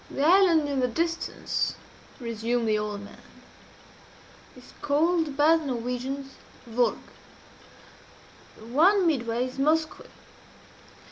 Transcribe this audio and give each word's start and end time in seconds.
"The 0.09 0.23
island 0.25 0.67
in 0.67 0.79
the 0.79 0.87
distance," 0.87 1.75
resumed 2.19 2.67
the 2.67 2.79
old 2.79 3.01
man, 3.01 3.19
"is 4.57 4.73
called 4.81 5.37
by 5.37 5.57
the 5.57 5.65
Norwegians 5.67 6.37
Vurrgh. 6.67 6.97
The 8.57 8.65
one 8.65 9.05
midway 9.05 9.45
is 9.45 9.59
Moskoe. 9.59 10.07